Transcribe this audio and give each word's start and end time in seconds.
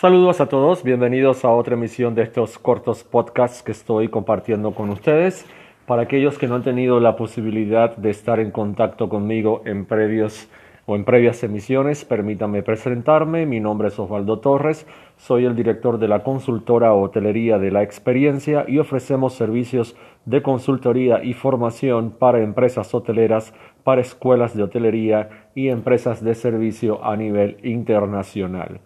Saludos 0.00 0.40
a 0.40 0.46
todos, 0.46 0.84
bienvenidos 0.84 1.44
a 1.44 1.50
otra 1.50 1.74
emisión 1.74 2.14
de 2.14 2.22
estos 2.22 2.56
cortos 2.56 3.02
podcasts 3.02 3.64
que 3.64 3.72
estoy 3.72 4.06
compartiendo 4.06 4.72
con 4.72 4.90
ustedes. 4.90 5.44
Para 5.86 6.02
aquellos 6.02 6.38
que 6.38 6.46
no 6.46 6.54
han 6.54 6.62
tenido 6.62 7.00
la 7.00 7.16
posibilidad 7.16 7.96
de 7.96 8.10
estar 8.10 8.38
en 8.38 8.52
contacto 8.52 9.08
conmigo 9.08 9.60
en 9.64 9.86
previos 9.86 10.48
o 10.86 10.94
en 10.94 11.04
previas 11.04 11.42
emisiones, 11.42 12.04
permítanme 12.04 12.62
presentarme. 12.62 13.44
Mi 13.44 13.58
nombre 13.58 13.88
es 13.88 13.98
Osvaldo 13.98 14.38
Torres, 14.38 14.86
soy 15.16 15.46
el 15.46 15.56
director 15.56 15.98
de 15.98 16.06
la 16.06 16.22
consultora 16.22 16.94
Hotelería 16.94 17.58
de 17.58 17.72
la 17.72 17.82
Experiencia 17.82 18.66
y 18.68 18.78
ofrecemos 18.78 19.34
servicios 19.34 19.96
de 20.26 20.42
consultoría 20.42 21.24
y 21.24 21.32
formación 21.32 22.12
para 22.12 22.40
empresas 22.40 22.94
hoteleras, 22.94 23.52
para 23.82 24.00
escuelas 24.00 24.56
de 24.56 24.62
hotelería 24.62 25.48
y 25.56 25.70
empresas 25.70 26.22
de 26.22 26.36
servicio 26.36 27.04
a 27.04 27.16
nivel 27.16 27.56
internacional. 27.64 28.78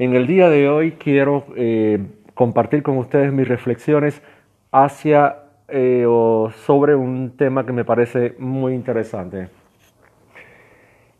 En 0.00 0.14
el 0.14 0.28
día 0.28 0.48
de 0.48 0.68
hoy 0.68 0.92
quiero 0.92 1.44
eh, 1.56 1.98
compartir 2.34 2.84
con 2.84 2.98
ustedes 2.98 3.32
mis 3.32 3.48
reflexiones 3.48 4.22
hacia 4.70 5.38
eh, 5.66 6.04
o 6.06 6.52
sobre 6.66 6.94
un 6.94 7.36
tema 7.36 7.66
que 7.66 7.72
me 7.72 7.84
parece 7.84 8.36
muy 8.38 8.74
interesante. 8.74 9.48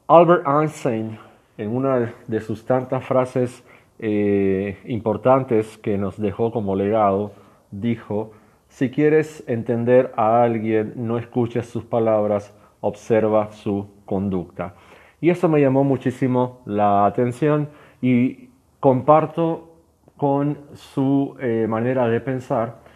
Albert 0.07 0.47
Einstein, 0.47 1.19
en 1.57 1.75
una 1.75 2.15
de 2.29 2.41
sus 2.41 2.65
tantas 2.65 3.05
frases 3.05 3.65
eh, 3.99 4.79
importantes 4.85 5.77
que 5.79 5.99
nos 5.99 6.17
dejó 6.17 6.53
como 6.53 6.77
legado, 6.77 7.33
dijo, 7.73 8.31
si 8.69 8.91
quieres 8.91 9.43
entender 9.49 10.13
a 10.17 10.45
alguien, 10.45 10.93
no 10.95 11.19
escuches 11.19 11.67
sus 11.67 11.83
palabras, 11.83 12.57
observa 12.81 13.51
su 13.51 13.89
conducta. 14.05 14.77
Y 15.21 15.31
eso 15.31 15.49
me 15.49 15.61
llamó 15.61 15.83
muchísimo 15.83 16.61
la 16.65 17.07
atención 17.07 17.71
y 18.01 18.48
comparto 18.81 19.75
con 20.17 20.59
su 20.75 21.37
eh, 21.41 21.67
manera 21.69 22.09
de 22.09 22.21
pensar 22.21 22.89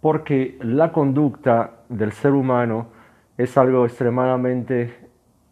porque 0.00 0.56
la 0.62 0.92
conducta 0.92 1.82
del 1.88 2.12
ser 2.12 2.32
humano 2.32 2.88
es 3.36 3.56
algo 3.56 3.84
extremadamente 3.84 4.94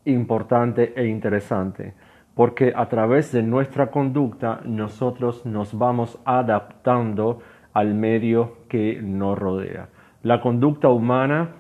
importante 0.04 0.92
e 0.96 1.06
interesante, 1.06 1.94
porque 2.34 2.72
a 2.74 2.88
través 2.88 3.32
de 3.32 3.42
nuestra 3.42 3.90
conducta 3.90 4.60
nosotros 4.64 5.44
nos 5.44 5.76
vamos 5.76 6.18
adaptando 6.24 7.40
al 7.74 7.94
medio 7.94 8.58
que 8.68 9.00
nos 9.02 9.38
rodea. 9.38 9.88
La 10.22 10.40
conducta 10.40 10.88
humana, 10.88 11.50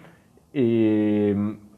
eh, 0.52 1.36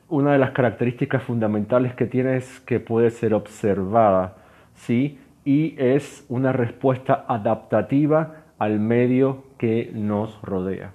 una 0.09 0.33
de 0.33 0.39
las 0.39 0.53
características 0.53 1.23
fundamentales 1.23 1.95
que 1.95 2.07
tiene 2.07 2.37
es 2.37 2.61
que 2.61 2.81
puede 2.81 3.11
ser 3.11 3.35
observada, 3.35 4.37
¿sí? 4.75 5.19
Y 5.51 5.75
es 5.79 6.25
una 6.29 6.53
respuesta 6.53 7.25
adaptativa 7.27 8.45
al 8.57 8.79
medio 8.79 9.43
que 9.59 9.91
nos 9.93 10.41
rodea. 10.43 10.93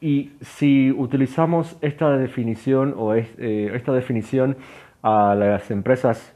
Y 0.00 0.30
si 0.40 0.92
utilizamos 0.92 1.76
esta 1.80 2.16
definición 2.16 2.94
o 2.96 3.16
eh, 3.16 3.26
esta 3.74 3.92
definición 3.92 4.56
a 5.02 5.34
las 5.34 5.72
empresas 5.72 6.32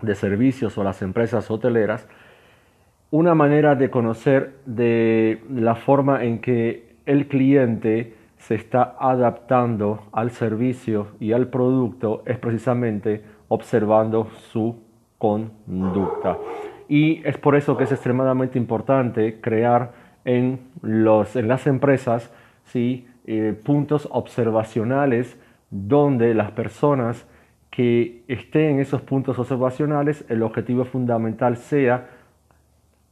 de 0.00 0.14
servicios 0.14 0.78
o 0.78 0.82
las 0.82 1.02
empresas 1.02 1.50
hoteleras 1.50 2.08
una 3.10 3.34
manera 3.34 3.74
de 3.74 3.90
conocer 3.90 4.54
de 4.64 5.42
la 5.50 5.74
forma 5.74 6.24
en 6.24 6.40
que 6.40 6.96
el 7.04 7.28
cliente 7.28 8.14
se 8.38 8.54
está 8.54 8.96
adaptando 8.98 10.04
al 10.12 10.30
servicio 10.30 11.08
y 11.20 11.32
al 11.32 11.48
producto 11.48 12.22
es 12.24 12.38
precisamente 12.38 13.22
observando 13.48 14.30
su 14.52 14.88
conducta. 15.18 16.38
Y 16.88 17.20
es 17.26 17.36
por 17.36 17.54
eso 17.54 17.76
que 17.76 17.84
es 17.84 17.92
extremadamente 17.92 18.58
importante 18.58 19.40
crear 19.40 19.92
en, 20.24 20.60
los, 20.82 21.36
en 21.36 21.48
las 21.48 21.66
empresas 21.66 22.32
¿sí? 22.64 23.06
Eh, 23.26 23.54
puntos 23.62 24.08
observacionales 24.10 25.38
donde 25.70 26.34
las 26.34 26.50
personas 26.52 27.26
que 27.70 28.24
esté 28.26 28.70
en 28.70 28.80
esos 28.80 29.02
puntos 29.02 29.38
observacionales, 29.38 30.24
el 30.28 30.42
objetivo 30.42 30.84
fundamental 30.84 31.58
sea 31.58 32.08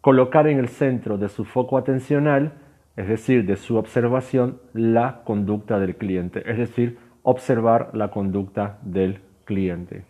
colocar 0.00 0.46
en 0.46 0.58
el 0.58 0.68
centro 0.68 1.18
de 1.18 1.28
su 1.28 1.44
foco 1.44 1.76
atencional, 1.76 2.52
es 2.96 3.08
decir, 3.08 3.44
de 3.44 3.56
su 3.56 3.76
observación, 3.76 4.58
la 4.72 5.20
conducta 5.24 5.78
del 5.78 5.96
cliente, 5.96 6.42
es 6.50 6.56
decir, 6.56 6.98
observar 7.22 7.90
la 7.92 8.08
conducta 8.08 8.78
del 8.82 9.20
cliente. 9.44 10.04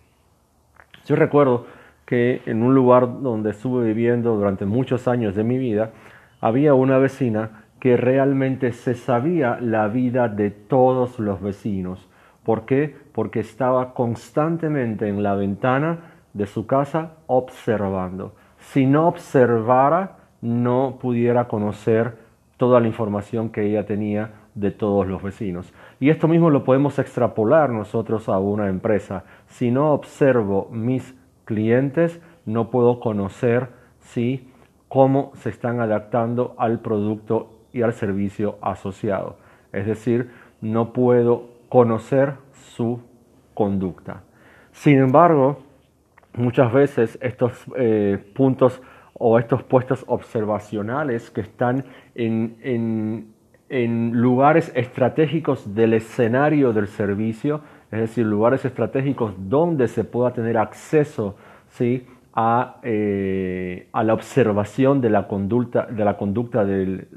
Yo 1.06 1.16
recuerdo 1.16 1.66
que 2.06 2.40
en 2.46 2.62
un 2.62 2.74
lugar 2.74 3.20
donde 3.20 3.50
estuve 3.50 3.84
viviendo 3.86 4.36
durante 4.36 4.64
muchos 4.64 5.08
años 5.08 5.34
de 5.34 5.44
mi 5.44 5.58
vida, 5.58 5.90
había 6.40 6.72
una 6.74 6.98
vecina 6.98 7.64
que 7.80 7.96
realmente 7.96 8.72
se 8.72 8.94
sabía 8.94 9.58
la 9.60 9.88
vida 9.88 10.28
de 10.28 10.50
todos 10.50 11.18
los 11.18 11.42
vecinos. 11.42 12.08
¿Por 12.44 12.64
qué? 12.64 12.94
Porque 13.12 13.40
estaba 13.40 13.92
constantemente 13.92 15.08
en 15.08 15.22
la 15.22 15.34
ventana 15.34 15.98
de 16.32 16.46
su 16.46 16.66
casa 16.66 17.14
observando. 17.26 18.34
Si 18.58 18.86
no 18.86 19.08
observara, 19.08 20.16
no 20.40 20.98
pudiera 21.00 21.48
conocer 21.48 22.18
toda 22.56 22.80
la 22.80 22.86
información 22.86 23.50
que 23.50 23.62
ella 23.62 23.84
tenía 23.84 24.30
de 24.54 24.70
todos 24.70 25.06
los 25.06 25.22
vecinos. 25.22 25.72
Y 26.00 26.10
esto 26.10 26.28
mismo 26.28 26.50
lo 26.50 26.64
podemos 26.64 26.98
extrapolar 26.98 27.70
nosotros 27.70 28.28
a 28.28 28.38
una 28.38 28.68
empresa. 28.68 29.24
Si 29.48 29.70
no 29.70 29.92
observo 29.92 30.68
mis 30.70 31.14
clientes, 31.46 32.20
no 32.44 32.70
puedo 32.70 33.00
conocer 33.00 33.68
¿sí? 34.00 34.52
cómo 34.88 35.32
se 35.36 35.48
están 35.48 35.80
adaptando 35.80 36.54
al 36.58 36.80
producto 36.80 37.60
y 37.72 37.80
al 37.80 37.94
servicio 37.94 38.58
asociado. 38.60 39.38
Es 39.72 39.86
decir, 39.86 40.30
no 40.60 40.92
puedo 40.92 41.48
conocer 41.70 42.34
su 42.52 43.00
conducta. 43.54 44.22
Sin 44.72 44.98
embargo, 44.98 45.62
muchas 46.34 46.72
veces 46.72 47.18
estos 47.22 47.64
eh, 47.76 48.18
puntos 48.34 48.82
o 49.14 49.38
estos 49.38 49.62
puestos 49.62 50.04
observacionales 50.06 51.30
que 51.30 51.40
están 51.40 51.84
en, 52.14 53.32
lugares 54.12 54.70
estratégicos 54.74 55.74
del 55.74 55.94
escenario 55.94 56.72
del 56.72 56.86
servicio, 56.86 57.62
es 57.90 58.00
decir, 58.00 58.26
lugares 58.26 58.64
estratégicos 58.64 59.34
donde 59.38 59.88
se 59.88 60.04
pueda 60.04 60.32
tener 60.32 60.58
acceso 60.58 61.36
¿sí? 61.68 62.06
a, 62.34 62.76
eh, 62.82 63.88
a, 63.92 64.02
la 64.02 64.14
observación 64.14 65.00
de 65.00 65.10
la 65.10 65.28
conducta, 65.28 65.86
de 65.86 66.04
la 66.04 66.16
conducta 66.16 66.64
del, 66.64 67.08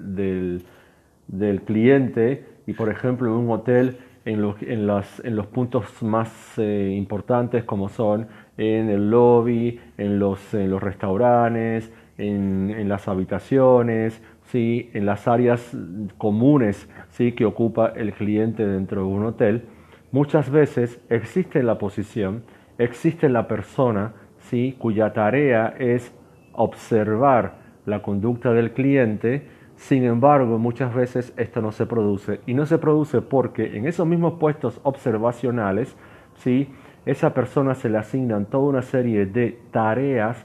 del 1.27 1.61
cliente 1.61 2.45
y, 2.67 2.73
por 2.73 2.89
ejemplo, 2.89 3.29
en 3.29 3.33
un 3.33 3.49
hotel 3.51 3.97
en 4.25 4.41
los, 4.41 4.61
en 4.61 4.85
los, 4.85 5.25
en 5.25 5.35
los 5.35 5.47
puntos 5.47 6.03
más 6.03 6.57
eh, 6.57 6.93
importantes 6.95 7.63
como 7.63 7.89
son 7.89 8.27
en 8.57 8.89
el 8.89 9.09
lobby, 9.09 9.79
en 9.97 10.19
los, 10.19 10.53
en 10.53 10.69
los 10.69 10.81
restaurantes, 10.81 11.91
en, 12.17 12.69
en, 12.77 12.89
las 12.89 13.07
habitaciones, 13.07 14.21
¿sí? 14.43 14.89
en 14.93 15.05
las 15.05 15.27
áreas 15.27 15.75
comunes 16.17 16.89
¿sí? 17.09 17.31
que 17.31 17.45
ocupa 17.45 17.93
el 17.95 18.13
cliente 18.13 18.67
dentro 18.67 19.01
de 19.01 19.07
un 19.07 19.25
hotel. 19.25 19.63
Muchas 20.11 20.49
veces 20.49 20.99
existe 21.09 21.61
la 21.61 21.77
posición, 21.77 22.43
existe 22.79 23.29
la 23.29 23.47
persona 23.47 24.13
¿sí? 24.39 24.75
cuya 24.79 25.13
tarea 25.13 25.75
es 25.77 26.11
observar 26.53 27.59
la 27.85 28.01
conducta 28.01 28.51
del 28.51 28.71
cliente, 28.71 29.47
sin 29.75 30.03
embargo, 30.03 30.57
muchas 30.57 30.93
veces 30.95 31.31
esto 31.37 31.61
no 31.61 31.71
se 31.71 31.85
produce 31.85 32.41
y 32.47 32.55
no 32.55 32.65
se 32.65 32.79
produce 32.79 33.21
porque 33.21 33.77
en 33.77 33.87
esos 33.87 34.07
mismos 34.07 34.33
puestos 34.39 34.81
observacionales, 34.83 35.95
¿sí? 36.35 36.69
esa 37.05 37.33
persona 37.35 37.75
se 37.75 37.89
le 37.89 37.99
asignan 37.99 38.45
toda 38.45 38.63
una 38.63 38.81
serie 38.81 39.27
de 39.27 39.59
tareas 39.71 40.43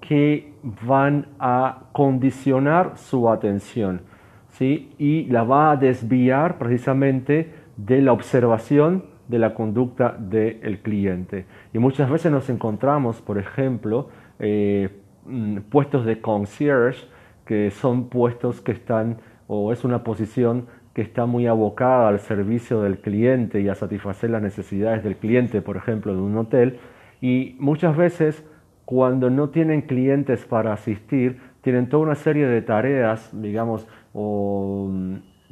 que 0.00 0.52
van 0.82 1.26
a 1.38 1.84
condicionar 1.92 2.98
su 2.98 3.30
atención 3.30 4.02
¿sí? 4.50 4.92
y 4.98 5.24
la 5.24 5.42
va 5.42 5.72
a 5.72 5.76
desviar 5.76 6.58
precisamente 6.58 7.65
de 7.76 8.00
la 8.02 8.12
observación 8.12 9.04
de 9.28 9.38
la 9.38 9.54
conducta 9.54 10.16
del 10.18 10.80
cliente. 10.80 11.46
Y 11.72 11.78
muchas 11.78 12.10
veces 12.10 12.30
nos 12.30 12.48
encontramos, 12.48 13.20
por 13.20 13.38
ejemplo, 13.38 14.08
eh, 14.38 14.88
mm, 15.24 15.58
puestos 15.70 16.04
de 16.04 16.20
concierge, 16.20 17.06
que 17.44 17.70
son 17.70 18.08
puestos 18.08 18.60
que 18.60 18.72
están, 18.72 19.18
o 19.46 19.72
es 19.72 19.84
una 19.84 20.04
posición 20.04 20.66
que 20.94 21.02
está 21.02 21.26
muy 21.26 21.46
abocada 21.46 22.08
al 22.08 22.20
servicio 22.20 22.80
del 22.82 22.98
cliente 22.98 23.60
y 23.60 23.68
a 23.68 23.74
satisfacer 23.74 24.30
las 24.30 24.42
necesidades 24.42 25.04
del 25.04 25.16
cliente, 25.16 25.60
por 25.60 25.76
ejemplo, 25.76 26.14
de 26.14 26.22
un 26.22 26.36
hotel. 26.38 26.78
Y 27.20 27.56
muchas 27.58 27.96
veces, 27.96 28.44
cuando 28.84 29.28
no 29.28 29.50
tienen 29.50 29.82
clientes 29.82 30.44
para 30.44 30.72
asistir, 30.72 31.38
tienen 31.60 31.88
toda 31.88 32.04
una 32.04 32.14
serie 32.14 32.46
de 32.46 32.62
tareas, 32.62 33.28
digamos, 33.32 33.86
o 34.14 34.90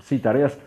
sí, 0.00 0.18
tareas, 0.18 0.58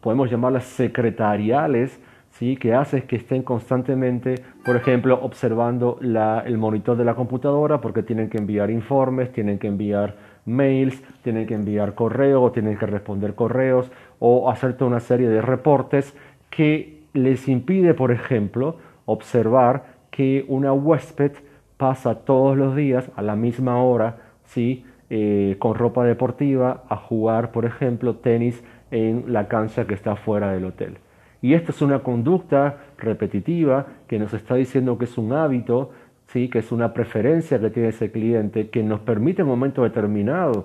podemos 0.00 0.30
llamarlas 0.30 0.64
secretariales, 0.64 2.00
¿sí? 2.30 2.56
que 2.56 2.74
hace 2.74 3.04
que 3.04 3.16
estén 3.16 3.42
constantemente, 3.42 4.36
por 4.64 4.76
ejemplo, 4.76 5.18
observando 5.22 5.98
la, 6.00 6.40
el 6.46 6.58
monitor 6.58 6.96
de 6.96 7.04
la 7.04 7.14
computadora 7.14 7.80
porque 7.80 8.02
tienen 8.02 8.28
que 8.28 8.38
enviar 8.38 8.70
informes, 8.70 9.32
tienen 9.32 9.58
que 9.58 9.68
enviar 9.68 10.16
mails, 10.44 11.00
tienen 11.22 11.46
que 11.46 11.54
enviar 11.54 11.94
correos, 11.94 12.52
tienen 12.52 12.76
que 12.76 12.86
responder 12.86 13.34
correos 13.34 13.90
o 14.18 14.50
hacer 14.50 14.76
toda 14.76 14.90
una 14.90 15.00
serie 15.00 15.28
de 15.28 15.42
reportes 15.42 16.14
que 16.50 17.02
les 17.12 17.48
impide, 17.48 17.94
por 17.94 18.10
ejemplo, 18.10 18.76
observar 19.04 19.84
que 20.10 20.44
una 20.48 20.72
huésped 20.72 21.32
pasa 21.76 22.14
todos 22.16 22.56
los 22.56 22.76
días 22.76 23.10
a 23.16 23.22
la 23.22 23.36
misma 23.36 23.82
hora, 23.82 24.18
¿sí? 24.44 24.84
Eh, 25.10 25.56
con 25.58 25.74
ropa 25.74 26.04
deportiva 26.04 26.84
a 26.88 26.96
jugar, 26.96 27.52
por 27.52 27.66
ejemplo, 27.66 28.16
tenis 28.16 28.62
en 28.92 29.32
la 29.32 29.48
cancha 29.48 29.86
que 29.86 29.94
está 29.94 30.14
fuera 30.14 30.52
del 30.52 30.66
hotel. 30.66 30.98
Y 31.40 31.54
esta 31.54 31.72
es 31.72 31.82
una 31.82 32.00
conducta 32.00 32.76
repetitiva 32.98 33.86
que 34.06 34.20
nos 34.20 34.32
está 34.32 34.54
diciendo 34.54 34.96
que 34.96 35.06
es 35.06 35.18
un 35.18 35.32
hábito, 35.32 35.90
¿sí? 36.28 36.48
que 36.48 36.60
es 36.60 36.70
una 36.70 36.94
preferencia 36.94 37.58
que 37.58 37.70
tiene 37.70 37.88
ese 37.88 38.12
cliente, 38.12 38.68
que 38.68 38.84
nos 38.84 39.00
permite 39.00 39.42
en 39.42 39.48
un 39.48 39.58
momento 39.58 39.82
determinado 39.82 40.64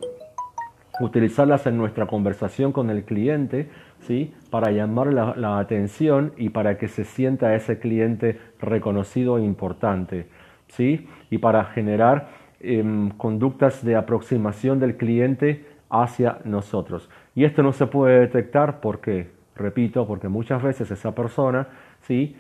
utilizarlas 1.00 1.66
en 1.68 1.78
nuestra 1.78 2.06
conversación 2.06 2.72
con 2.72 2.90
el 2.90 3.06
cliente, 3.06 3.70
¿sí? 4.02 4.34
para 4.52 4.72
llamar 4.72 5.14
la, 5.14 5.60
atención 5.60 6.34
y 6.38 6.50
para 6.50 6.78
que 6.78 6.88
se 6.88 7.06
sienta 7.06 7.56
ese 7.56 7.80
cliente 7.80 8.40
reconocido 8.60 9.38
e 9.38 9.44
importante, 9.44 10.28
¿sí? 10.68 11.08
y 11.32 11.38
para 11.38 11.66
generar 11.66 12.30
em, 12.60 13.10
conductas 13.12 13.86
de 13.86 13.96
aproximación 13.96 14.80
del 14.80 14.98
cliente 14.98 15.66
hacia 15.90 16.40
nosotros. 16.44 17.10
Y 17.36 17.46
esto 17.46 17.64
no 17.64 17.74
se 17.74 17.88
puede 17.88 18.20
detectar 18.20 18.80
porque, 18.80 19.32
repito, 19.56 20.06
porque 20.08 20.28
muchas 20.28 20.62
veces 20.62 20.90
esa 20.92 21.14
persona 21.14 21.68
¿sí? 22.02 22.36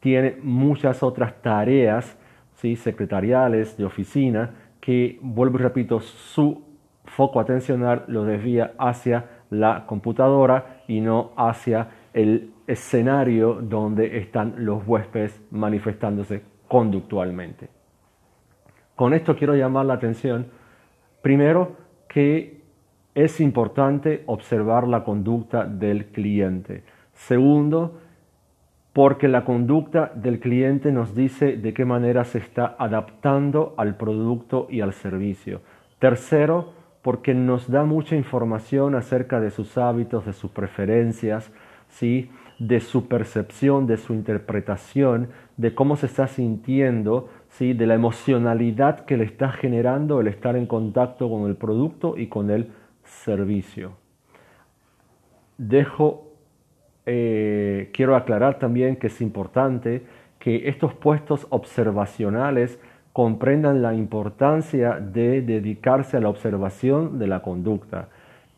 tiene 0.00 0.36
muchas 0.42 1.02
otras 1.02 1.40
tareas 1.42 2.18
¿sí? 2.54 2.76
secretariales, 2.76 3.76
de 3.76 3.84
oficina, 3.84 4.50
que, 4.80 5.18
vuelvo 5.22 5.58
y 5.58 5.62
repito, 5.62 6.00
su 6.00 6.62
foco 7.04 7.40
atencional 7.40 8.04
lo 8.08 8.24
desvía 8.24 8.72
hacia 8.78 9.26
la 9.50 9.84
computadora 9.86 10.82
y 10.88 11.00
no 11.00 11.32
hacia 11.36 11.88
el 12.14 12.52
escenario 12.66 13.54
donde 13.54 14.18
están 14.18 14.54
los 14.58 14.86
huéspedes 14.86 15.40
manifestándose 15.50 16.42
conductualmente. 16.68 17.68
Con 18.96 19.14
esto 19.14 19.36
quiero 19.36 19.54
llamar 19.54 19.86
la 19.86 19.94
atención, 19.94 20.46
primero, 21.22 21.76
que 22.08 22.61
es 23.14 23.40
importante 23.40 24.22
observar 24.26 24.88
la 24.88 25.04
conducta 25.04 25.64
del 25.64 26.06
cliente. 26.06 26.84
Segundo, 27.12 28.00
porque 28.92 29.28
la 29.28 29.44
conducta 29.44 30.12
del 30.14 30.38
cliente 30.38 30.92
nos 30.92 31.14
dice 31.14 31.56
de 31.56 31.72
qué 31.72 31.84
manera 31.84 32.24
se 32.24 32.38
está 32.38 32.76
adaptando 32.78 33.74
al 33.76 33.96
producto 33.96 34.66
y 34.70 34.80
al 34.80 34.92
servicio. 34.92 35.60
Tercero, 35.98 36.72
porque 37.02 37.34
nos 37.34 37.70
da 37.70 37.84
mucha 37.84 38.16
información 38.16 38.94
acerca 38.94 39.40
de 39.40 39.50
sus 39.50 39.76
hábitos, 39.78 40.26
de 40.26 40.32
sus 40.32 40.50
preferencias, 40.50 41.50
¿sí? 41.88 42.30
de 42.58 42.80
su 42.80 43.08
percepción, 43.08 43.86
de 43.86 43.96
su 43.96 44.14
interpretación, 44.14 45.28
de 45.56 45.74
cómo 45.74 45.96
se 45.96 46.06
está 46.06 46.28
sintiendo, 46.28 47.28
¿sí? 47.48 47.72
de 47.72 47.86
la 47.86 47.94
emocionalidad 47.94 49.04
que 49.04 49.16
le 49.16 49.24
está 49.24 49.50
generando 49.50 50.20
el 50.20 50.28
estar 50.28 50.54
en 50.56 50.66
contacto 50.66 51.28
con 51.28 51.48
el 51.48 51.56
producto 51.56 52.16
y 52.16 52.28
con 52.28 52.50
el 52.50 52.68
servicio. 53.24 53.92
Dejo, 55.58 56.32
eh, 57.06 57.90
quiero 57.92 58.16
aclarar 58.16 58.58
también 58.58 58.96
que 58.96 59.08
es 59.08 59.20
importante 59.20 60.02
que 60.38 60.68
estos 60.68 60.94
puestos 60.94 61.46
observacionales 61.50 62.80
comprendan 63.12 63.82
la 63.82 63.94
importancia 63.94 64.98
de 64.98 65.42
dedicarse 65.42 66.16
a 66.16 66.20
la 66.20 66.28
observación 66.28 67.18
de 67.18 67.26
la 67.26 67.42
conducta 67.42 68.08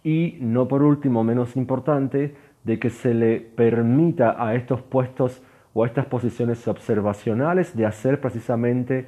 y 0.02 0.38
no 0.40 0.68
por 0.68 0.82
último 0.82 1.24
menos 1.24 1.56
importante 1.56 2.34
de 2.62 2.78
que 2.78 2.90
se 2.90 3.14
le 3.14 3.40
permita 3.40 4.36
a 4.38 4.54
estos 4.54 4.80
puestos 4.80 5.42
o 5.72 5.82
a 5.82 5.86
estas 5.86 6.06
posiciones 6.06 6.66
observacionales 6.68 7.76
de 7.76 7.86
hacer 7.86 8.20
precisamente 8.20 9.06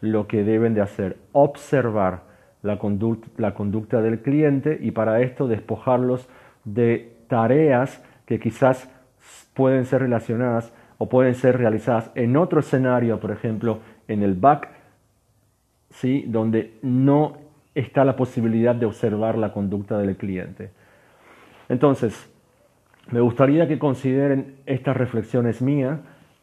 lo 0.00 0.26
que 0.26 0.42
deben 0.42 0.74
de 0.74 0.80
hacer, 0.80 1.18
observar 1.32 2.27
la 2.68 3.54
conducta, 3.54 4.02
del 4.02 4.20
cliente 4.20 4.78
y 4.80 4.90
para 4.92 5.20
esto 5.20 5.48
despojarlos 5.48 6.28
de 6.64 7.16
tareas 7.28 8.02
que 8.26 8.38
quizás 8.38 8.90
pueden 9.54 9.84
ser 9.84 10.02
relacionadas 10.02 10.72
o 10.98 11.08
pueden 11.08 11.34
ser 11.34 11.58
realizadas 11.58 12.10
en 12.14 12.36
otro 12.36 12.60
escenario, 12.60 13.18
por 13.20 13.30
ejemplo, 13.30 13.80
en 14.06 14.22
el 14.22 14.34
back 14.34 14.68
¿sí? 15.90 16.24
donde 16.28 16.74
no 16.82 17.38
está 17.74 18.04
la 18.04 18.16
posibilidad 18.16 18.74
de 18.74 18.86
observar 18.86 19.38
la 19.38 19.52
conducta 19.52 19.98
del 19.98 20.16
cliente. 20.16 20.70
Entonces, 21.68 22.30
me 23.10 23.20
gustaría 23.20 23.66
que 23.68 23.78
consideren 23.78 24.56
estas 24.66 24.96
reflexiones 24.96 25.62
mías 25.62 26.00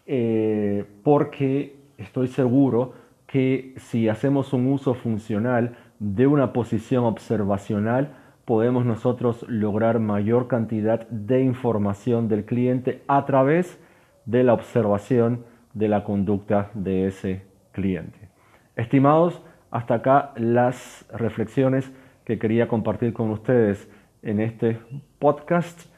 eh, 0.07 0.85
porque 1.03 1.75
estoy 1.97 2.27
seguro 2.27 2.93
que 3.27 3.73
si 3.77 4.07
hacemos 4.07 4.53
un 4.53 4.67
uso 4.67 4.93
funcional 4.93 5.75
de 5.99 6.27
una 6.27 6.53
posición 6.53 7.05
observacional, 7.05 8.15
podemos 8.45 8.85
nosotros 8.85 9.45
lograr 9.47 9.99
mayor 9.99 10.47
cantidad 10.47 11.07
de 11.09 11.41
información 11.41 12.27
del 12.27 12.45
cliente 12.45 13.01
a 13.07 13.25
través 13.25 13.79
de 14.25 14.43
la 14.43 14.53
observación 14.53 15.45
de 15.73 15.87
la 15.87 16.03
conducta 16.03 16.69
de 16.73 17.07
ese 17.07 17.43
cliente. 17.71 18.29
Estimados, 18.75 19.41
hasta 19.71 19.95
acá 19.95 20.31
las 20.37 21.05
reflexiones 21.13 21.91
que 22.23 22.39
quería 22.39 22.67
compartir 22.67 23.13
con 23.13 23.29
ustedes 23.31 23.89
en 24.21 24.39
este 24.39 24.79
podcast. 25.19 25.89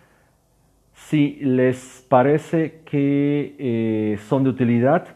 Si 0.93 1.37
les 1.41 2.05
parece 2.09 2.81
que 2.85 3.55
eh, 3.59 4.17
son 4.27 4.43
de 4.43 4.49
utilidad 4.49 5.07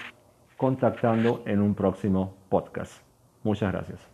contactando 0.56 1.42
en 1.46 1.60
un 1.60 1.74
próximo 1.74 2.34
podcast. 2.48 3.00
Muchas 3.44 3.72
gracias. 3.72 4.09